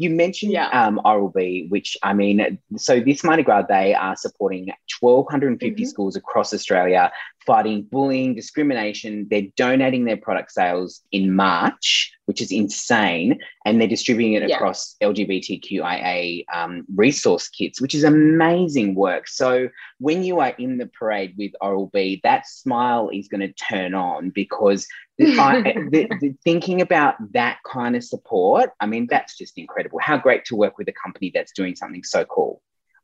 you 0.00 0.10
mentioned 0.10 0.52
Yeah. 0.52 0.68
um, 0.68 1.00
Oral 1.04 1.30
B, 1.30 1.66
which 1.68 1.96
I 2.02 2.12
mean, 2.12 2.58
so 2.76 3.00
this 3.00 3.24
Mardi 3.24 3.42
Gras, 3.42 3.62
they 3.68 3.94
are 3.94 4.16
supporting 4.16 4.70
1,250 5.00 5.82
Mhm. 5.82 5.86
schools 5.86 6.16
across 6.16 6.54
Australia 6.54 7.10
fighting 7.46 7.82
bullying, 7.82 8.34
discrimination. 8.34 9.26
They're 9.30 9.46
donating 9.56 10.04
their 10.04 10.18
product 10.18 10.52
sales 10.52 11.02
in 11.12 11.34
March, 11.34 12.12
which 12.28 12.42
is 12.42 12.52
insane. 12.52 13.40
And 13.64 13.80
they're 13.80 13.88
distributing 13.88 14.34
it 14.34 14.46
Yeah. 14.46 14.56
across 14.56 14.96
LGBTQIA 15.00 16.44
um, 16.52 16.84
resource 16.94 17.48
kits, 17.48 17.80
which 17.80 17.94
is 17.94 18.04
amazing 18.04 18.94
work. 18.94 19.26
So 19.28 19.70
when 19.98 20.22
you 20.22 20.38
are 20.40 20.54
in 20.58 20.76
the 20.76 20.88
parade 20.88 21.34
with 21.38 21.52
Oral 21.62 21.86
B, 21.86 22.20
that 22.24 22.46
smile 22.46 23.08
is 23.10 23.28
going 23.28 23.40
to 23.40 23.52
turn 23.54 23.94
on 23.94 24.28
because 24.28 24.86
I, 25.20 25.74
the, 25.90 26.06
the, 26.20 26.34
thinking 26.44 26.82
about 26.82 27.14
that 27.32 27.60
kind 27.66 27.96
of 27.96 28.04
support, 28.04 28.72
I 28.78 28.84
mean, 28.84 29.06
that's 29.08 29.36
just 29.36 29.56
incredible. 29.56 29.98
How 29.98 30.18
great 30.18 30.44
to 30.46 30.54
work 30.56 30.76
with 30.76 30.88
a 30.88 30.92
company 30.92 31.32
that's 31.34 31.52
doing 31.52 31.74
something 31.76 32.04
so 32.04 32.26
cool. 32.26 32.60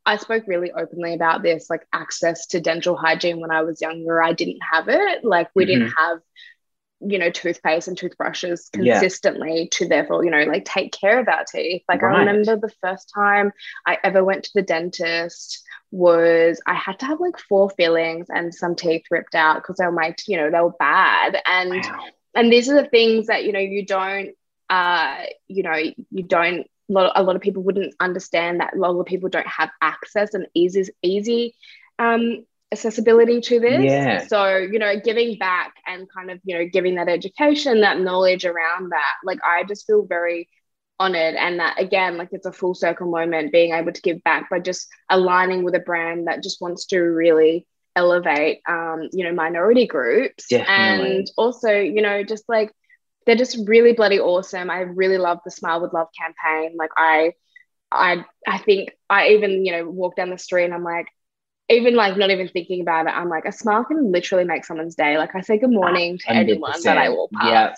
I 0.06 0.19
spoke 0.19 0.45
really 0.47 0.70
openly 0.70 1.15
about 1.15 1.43
this, 1.43 1.70
like 1.70 1.87
access 1.95 2.47
to 2.48 2.61
dental 2.61 2.95
hygiene 2.95 3.41
when 3.41 3.51
I 3.51 3.62
was 3.62 3.80
younger. 3.80 4.23
I 4.23 4.34
didn't 4.34 4.61
have 4.61 4.88
it. 4.88 5.25
Like 5.25 5.48
we 5.55 5.65
didn't 5.65 5.93
have, 5.98 6.19
you 7.07 7.19
know, 7.19 7.31
toothpaste 7.31 7.89
and 7.89 7.97
toothbrushes 7.97 8.71
Mm-hmm. 8.75 8.85
Yeah. 8.87 9.03
consistently 9.03 9.69
to 9.73 9.87
therefore, 9.89 10.25
you 10.25 10.31
know, 10.31 10.45
like 10.45 10.65
take 10.65 10.93
care 10.93 11.19
of 11.21 11.29
our 11.29 11.45
teeth. 11.51 11.83
Like 11.89 12.03
Right. 12.03 12.05
I 12.05 12.09
remember 12.09 12.57
the 12.57 12.73
first 12.83 13.13
time 13.15 13.53
I 13.87 13.99
ever 14.05 14.25
went 14.25 14.45
to 14.45 14.51
the 14.55 14.63
dentist 14.63 15.63
was 15.91 16.61
I 16.67 16.75
had 16.75 16.99
to 17.01 17.07
have 17.07 17.21
like 17.21 17.39
four 17.39 17.71
fillings 17.71 18.27
and 18.30 18.55
some 18.55 18.75
teeth 18.75 19.03
ripped 19.11 19.35
out 19.35 19.57
because 19.57 19.77
they 19.77 19.87
were 19.87 19.93
my, 19.93 20.15
you 20.27 20.37
know, 20.37 20.51
they 20.51 20.61
were 20.61 20.73
bad. 20.79 21.37
And 21.47 21.85
Wow. 21.85 22.15
and 22.35 22.51
these 22.53 22.69
are 22.69 22.80
the 22.83 22.89
things 22.89 23.27
that 23.27 23.45
you 23.45 23.52
know 23.52 23.59
you 23.61 23.85
don't 23.87 24.30
uh 24.71 25.16
you 25.49 25.63
know 25.63 25.75
you 25.75 26.23
don't 26.25 26.66
a 26.91 26.93
lot, 26.93 27.13
a 27.16 27.23
lot 27.23 27.37
of 27.37 27.43
people 27.43 27.63
wouldn't 27.63 27.95
understand 28.01 28.61
that 28.61 28.75
a 28.75 28.79
lot 28.79 28.99
of 28.99 29.07
people 29.07 29.29
don't 29.29 29.47
have 29.47 29.71
access 29.80 30.35
and 30.35 30.47
easy 30.55 30.85
easy 31.02 31.55
um 31.99 32.45
accessibility 32.75 33.41
to 33.41 33.61
this. 33.61 33.85
Yeah. 33.85 34.27
so 34.27 34.57
you 34.57 34.79
know 34.79 34.93
giving 35.01 35.39
back 35.39 35.75
and 35.87 36.07
kind 36.17 36.30
of 36.30 36.41
you 36.45 36.59
know 36.59 36.67
giving 36.77 36.97
that 36.97 37.09
education 37.09 37.80
that 37.80 38.01
knowledge 38.01 38.45
around 38.45 38.91
that 38.91 39.15
like 39.25 39.39
i 39.45 39.65
just 39.65 39.87
feel 39.87 40.05
very 40.07 40.49
honored. 40.99 41.35
And 41.35 41.59
that 41.59 41.80
again 41.80 42.17
like 42.17 42.29
it's 42.33 42.47
a 42.47 42.52
full 42.52 42.75
circle 42.75 43.11
moment 43.11 43.52
being 43.52 43.73
able 43.73 43.93
to 43.93 44.02
give 44.02 44.23
back 44.23 44.49
by 44.51 44.61
just 44.61 44.89
aligning 45.11 45.65
with 45.65 45.75
a 45.75 45.80
brand 45.80 46.27
that 46.29 46.43
just 46.43 46.61
wants 46.61 46.87
to 46.87 46.99
really 46.99 47.67
elevate 47.97 48.61
um 48.69 49.09
you 49.13 49.25
know 49.25 49.33
minority 49.33 49.87
groups. 49.87 50.49
Definitely. 50.49 51.17
and 51.17 51.30
also 51.37 51.71
you 51.71 52.02
know 52.02 52.23
just 52.23 52.45
like 52.49 52.73
they're 53.27 53.37
just 53.37 53.59
really 53.67 53.95
bloody 53.95 54.21
awesome. 54.21 54.69
I 54.71 54.80
really 54.80 55.19
love 55.19 55.39
the 55.45 55.51
smile 55.51 55.80
with 55.80 55.95
love 55.95 56.09
campaign. 56.19 56.77
Like 56.77 56.91
i 56.97 57.33
i 57.91 58.25
i 58.47 58.59
think 58.59 58.91
i 59.09 59.29
even 59.29 59.65
you 59.65 59.73
know 59.73 59.89
walk 59.89 60.17
down 60.17 60.30
the 60.30 60.39
street 60.39 60.65
and 60.65 60.75
i'm 60.75 60.83
like 60.83 61.07
even 61.70 61.95
like 61.95 62.16
not 62.16 62.30
even 62.30 62.48
thinking 62.48 62.80
about 62.80 63.07
it 63.07 63.10
i'm 63.10 63.29
like 63.29 63.45
a 63.45 63.52
smile 63.52 63.84
can 63.84 64.12
literally 64.12 64.44
make 64.44 64.65
someone's 64.65 64.94
day 64.94 65.16
like 65.16 65.34
i 65.34 65.41
say 65.41 65.59
good 65.59 65.71
morning 65.71 66.19
to 66.19 66.31
anyone 66.31 66.72
that 66.82 66.98
i 66.98 67.09
100%. 67.09 67.16
walk 67.16 67.31
past 67.32 67.50
Yeah. 67.50 67.75